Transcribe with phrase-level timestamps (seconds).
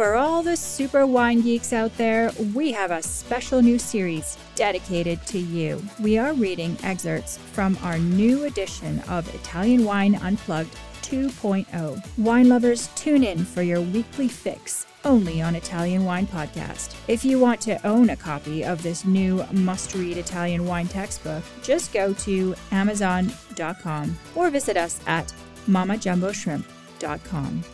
[0.00, 5.20] For all the super wine geeks out there, we have a special new series dedicated
[5.26, 5.82] to you.
[6.00, 12.02] We are reading excerpts from our new edition of Italian Wine Unplugged 2.0.
[12.16, 16.96] Wine lovers, tune in for your weekly fix only on Italian Wine Podcast.
[17.06, 21.44] If you want to own a copy of this new must read Italian wine textbook,
[21.62, 25.30] just go to Amazon.com or visit us at
[25.68, 27.64] mammajumboshrimp.com.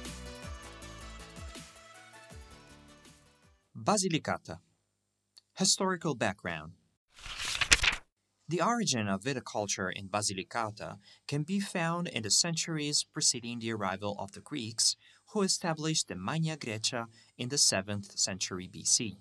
[3.86, 4.58] Basilicata.
[5.54, 6.72] Historical background.
[8.48, 10.98] The origin of viticulture in Basilicata
[11.28, 14.96] can be found in the centuries preceding the arrival of the Greeks,
[15.28, 17.06] who established the Magna Grecia
[17.38, 19.18] in the 7th century BC.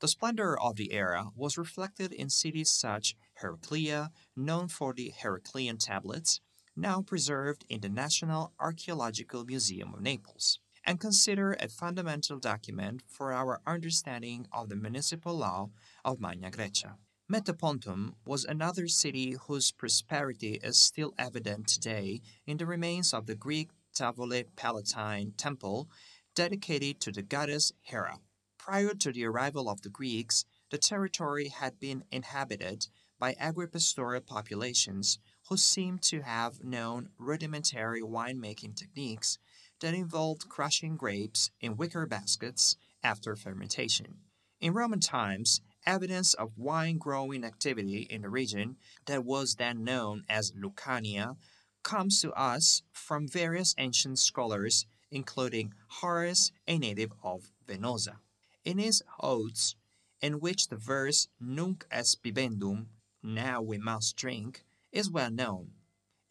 [0.00, 5.76] The splendor of the era was reflected in cities such Heraclea, known for the Heraclean
[5.76, 6.40] tablets,
[6.74, 13.32] now preserved in the National Archaeological Museum of Naples and consider a fundamental document for
[13.32, 15.70] our understanding of the municipal law
[16.04, 16.96] of Magna Grecia.
[17.30, 23.34] Metapontum was another city whose prosperity is still evident today in the remains of the
[23.34, 25.88] Greek Tavole Palatine temple
[26.34, 28.18] dedicated to the goddess Hera.
[28.58, 32.86] Prior to the arrival of the Greeks, the territory had been inhabited
[33.18, 35.18] by agripastoral populations
[35.48, 39.38] who seem to have known rudimentary winemaking techniques
[39.82, 44.14] that involved crushing grapes in wicker baskets after fermentation.
[44.60, 48.76] In Roman times, evidence of wine growing activity in the region
[49.06, 51.36] that was then known as Lucania
[51.82, 58.18] comes to us from various ancient scholars, including Horace, a native of Venosa.
[58.64, 59.74] In his Odes,
[60.20, 62.86] in which the verse Nunc est bibendum,
[63.20, 64.62] now we must drink,
[64.92, 65.72] is well known.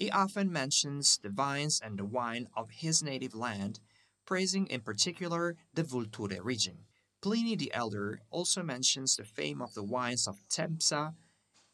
[0.02, 3.80] He often mentions the vines and the wine of his native land,
[4.26, 6.86] praising in particular the Vulture region.
[7.22, 11.14] Pliny the Elder also mentions the fame of the wines of Tempsa,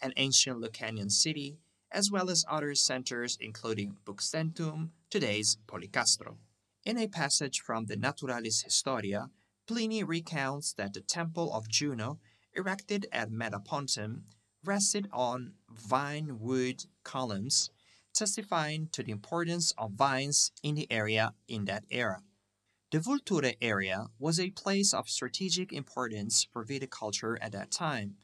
[0.01, 6.35] an ancient Lucanian city, as well as other centers including Buxentum, today's Policastro.
[6.83, 9.29] In a passage from the Naturalis Historia,
[9.67, 12.19] Pliny recounts that the temple of Juno,
[12.53, 14.23] erected at Metapontum,
[14.65, 17.71] rested on vine wood columns
[18.17, 22.21] testifying to the importance of vines in the area in that era.
[22.91, 28.15] The Vulture area was a place of strategic importance for viticulture at that time,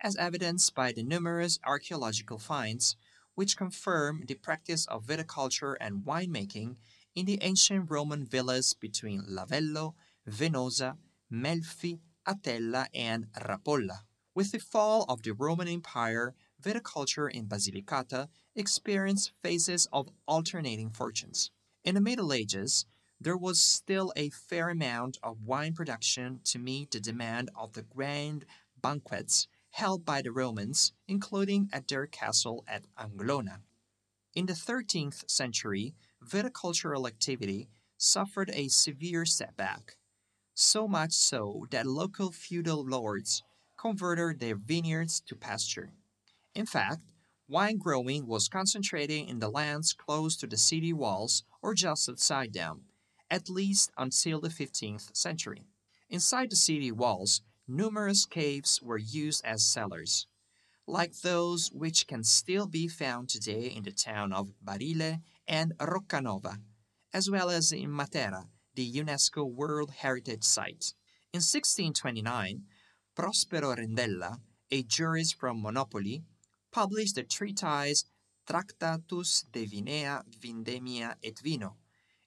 [0.00, 2.96] as evidenced by the numerous archaeological finds
[3.36, 6.76] which confirm the practice of viticulture and winemaking
[7.14, 9.94] in the ancient Roman villas between Lavello,
[10.28, 10.96] Venosa,
[11.30, 14.00] Melfi, Atella, and Rapolla.
[14.34, 21.50] With the fall of the Roman Empire, viticulture in Basilicata experienced phases of alternating fortunes.
[21.84, 22.86] In the Middle Ages,
[23.20, 27.82] there was still a fair amount of wine production to meet the demand of the
[27.82, 28.44] grand
[28.82, 33.60] banquets held by the Romans, including at their castle at Anglona.
[34.34, 35.94] In the 13th century,
[36.24, 39.96] viticultural activity suffered a severe setback,
[40.54, 43.42] so much so that local feudal lords
[43.78, 45.92] converted their vineyards to pasture.
[46.54, 47.00] In fact,
[47.48, 52.52] wine growing was concentrated in the lands close to the city walls or just outside
[52.52, 52.82] them,
[53.30, 55.62] at least until the 15th century.
[56.08, 60.26] Inside the city walls, numerous caves were used as cellars,
[60.86, 66.58] like those which can still be found today in the town of Barile and Roccanova,
[67.12, 70.94] as well as in Matera, the UNESCO World Heritage Site.
[71.32, 72.62] In 1629,
[73.14, 74.38] Prospero Rendella,
[74.70, 76.22] a jurist from Monopoli,
[76.76, 78.04] published the treatise
[78.46, 81.74] Tractatus de Vinea, Vindemia et Vino,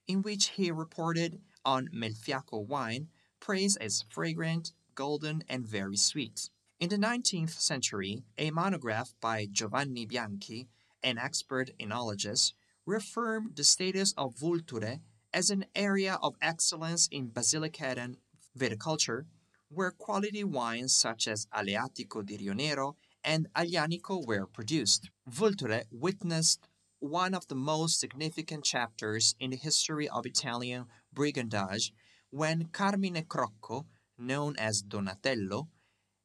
[0.08, 3.10] in which he reported on Melfiaco wine,
[3.40, 6.50] praised as fragrant, golden, and very sweet.
[6.80, 10.68] In the 19th century, a monograph by Giovanni Bianchi,
[11.04, 12.54] an expert enologist,
[12.88, 14.98] reaffirmed the status of Vulture
[15.32, 18.16] as an area of excellence in Basilicatan
[18.58, 19.26] viticulture,
[19.70, 25.10] where quality wines such as Aleatico di Rionero and Aglianico were produced.
[25.28, 26.68] Vulture witnessed
[27.00, 31.94] one of the most significant chapters in the history of Italian brigandage
[32.30, 33.86] when Carmine Crocco,
[34.18, 35.70] known as Donatello,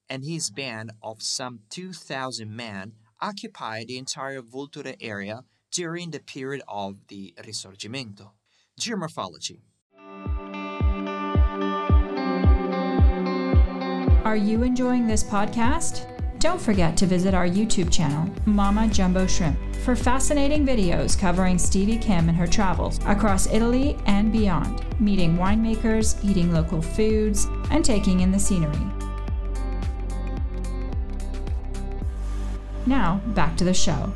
[0.08, 6.62] and his band of some 2,000 men occupied the entire Vulture area during the period
[6.68, 8.32] of the Risorgimento.
[8.78, 9.60] Geomorphology
[14.24, 16.13] Are you enjoying this podcast?
[16.44, 21.96] Don't forget to visit our YouTube channel, Mamma Jumbo Shrimp, for fascinating videos covering Stevie
[21.96, 28.20] Kim and her travels across Italy and beyond, meeting winemakers, eating local foods, and taking
[28.20, 28.76] in the scenery.
[32.84, 34.12] Now, back to the show.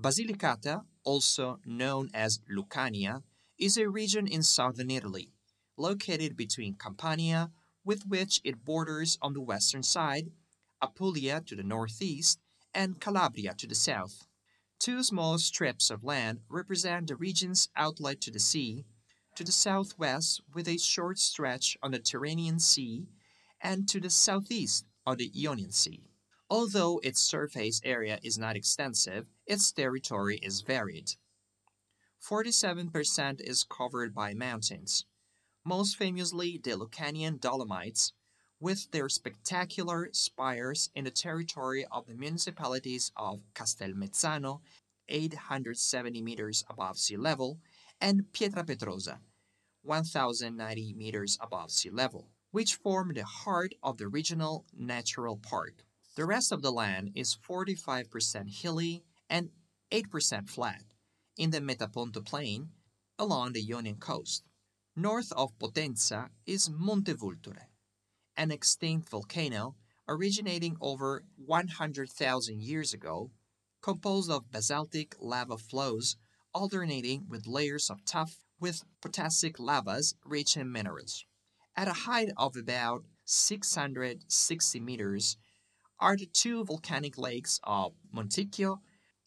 [0.00, 3.24] Basilicata, also known as Lucania,
[3.58, 5.32] is a region in southern Italy
[5.78, 7.50] located between Campania,
[7.84, 10.30] with which it borders on the western side,
[10.82, 12.40] Apulia to the northeast,
[12.74, 14.26] and Calabria to the south.
[14.78, 18.84] Two small strips of land represent the region's outlet to the sea,
[19.34, 23.08] to the southwest with a short stretch on the Tyrrhenian Sea,
[23.60, 26.10] and to the southeast on the Ionian Sea.
[26.50, 31.12] Although its surface area is not extensive, its territory is varied.
[32.22, 35.04] 47% is covered by mountains,
[35.68, 38.14] most famously the Lucanian Dolomites,
[38.58, 44.60] with their spectacular spires in the territory of the municipalities of Castelmezzano,
[45.10, 47.58] 870 meters above sea level,
[48.00, 49.18] and Pietra Pietrapertosa,
[49.82, 55.84] 1090 meters above sea level, which form the heart of the regional natural park.
[56.16, 59.50] The rest of the land is 45% hilly and
[59.92, 60.82] 8% flat
[61.36, 62.70] in the Metaponto plain
[63.18, 64.44] along the Ionian coast.
[65.00, 67.68] North of Potenza is Monte Vulture,
[68.36, 69.76] an extinct volcano
[70.08, 73.30] originating over 100,000 years ago,
[73.80, 76.16] composed of basaltic lava flows
[76.52, 81.24] alternating with layers of tuff with potassic lavas rich in minerals.
[81.76, 85.36] At a height of about 660 meters
[86.00, 88.78] are the two volcanic lakes of Monticchio,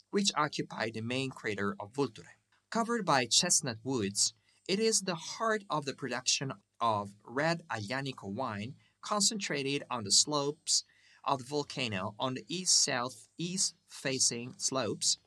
[0.09, 2.35] which occupy the main crater of Vulture.
[2.69, 4.33] Covered by chestnut woods,
[4.71, 10.85] it is the heart of the production of red Aglianico wine concentrated on the slopes
[11.25, 15.17] of the volcano on the east-southeast facing slopes,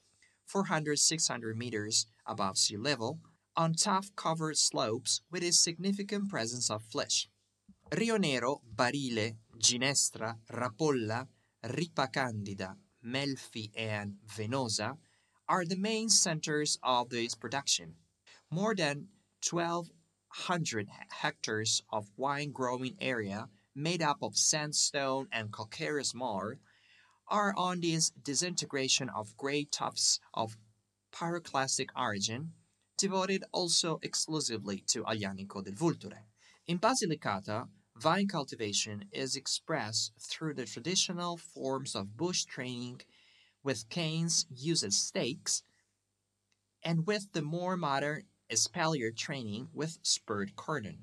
[0.51, 3.19] 400-600 meters above sea level,
[3.55, 7.27] on tuff-covered slopes with a significant presence of flysch.
[7.95, 11.27] Rio Nero, Barile, Ginestra, Rapolla,
[11.63, 12.77] Ripacandida,
[13.07, 14.97] Melfi, and Venosa
[15.47, 17.97] are the main centers of this production.
[18.51, 19.09] More than
[19.51, 26.55] 1,200 hectares of wine growing area made up of sandstone and calcareous marl
[27.29, 30.57] are on this disintegration of gray tuffs of
[31.13, 32.53] pyroclastic origin,
[32.99, 36.25] devoted also exclusively to Aglianico del Vulture.
[36.67, 43.01] In Basilicata, vine cultivation is expressed through the traditional forms of bush training
[43.63, 45.63] with canes used as stakes,
[46.83, 48.25] and with the more modern
[48.55, 50.99] espalier training with spurred cordon.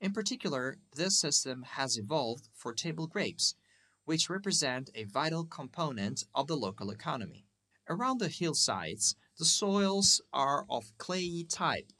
[0.00, 3.54] In particular, this system has evolved for table grapes,
[4.04, 7.46] which represent a vital component of the local economy.
[7.88, 11.92] Around the hillsides, the soils are of clayey type,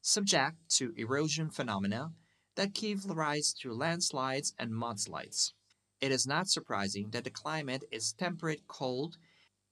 [0.00, 2.12] subject to erosion phenomena
[2.56, 5.52] that give rise to landslides and mudslides.
[6.00, 9.16] It is not surprising that the climate is temperate cold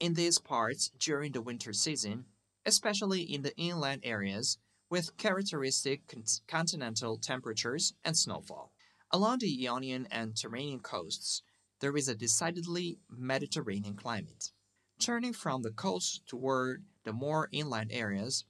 [0.01, 2.25] in these parts during the winter season
[2.65, 4.59] especially in the inland areas
[4.91, 6.03] with characteristic
[6.47, 8.73] continental temperatures and snowfall.
[9.11, 11.43] Along the Ionian and Tyrrhenian coasts,
[11.81, 14.53] there is a decidedly Mediterranean climate.
[15.01, 18.45] Turning from the coast toward the more inland areas,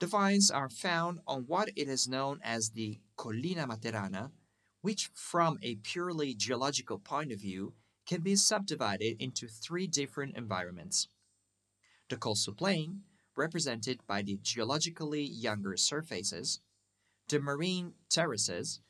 [0.00, 4.32] the vines are found on what it is known as the Collina Materana,
[4.80, 7.74] which, from a purely geological point of view,
[8.06, 11.06] can be subdivided into three different environments
[12.08, 13.02] the coastal plain,
[13.36, 16.60] represented by the geologically younger surfaces,
[17.28, 18.80] the marine terraces,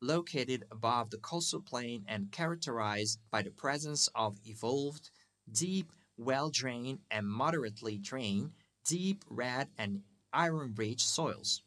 [0.00, 5.10] located above the coastal plain and characterized by the presence of evolved,
[5.50, 8.50] deep, well drained, and moderately drained,
[8.84, 11.62] deep red and iron rich soils,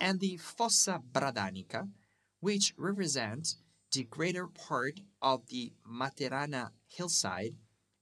[0.00, 1.88] and the Fossa Bradanica,
[2.40, 3.56] which represents
[3.92, 7.56] the greater part of the Materana hillside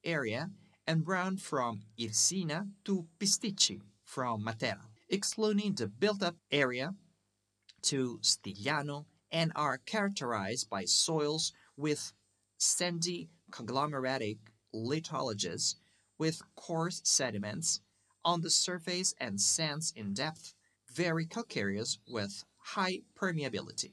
[0.04, 0.50] area
[0.86, 6.94] and run from Irsina to Pisticci from Matera, excluding the built-up area
[7.82, 12.12] to Stigliano and are characterized by soils with
[12.58, 14.38] sandy conglomeratic
[14.74, 15.76] lithologies
[16.18, 17.80] with coarse sediments
[18.24, 20.54] on the surface and sands in depth,
[20.92, 23.92] very calcareous with high permeability.